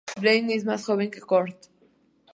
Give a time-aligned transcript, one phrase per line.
[0.19, 1.67] Blaine es más joven que Kurt?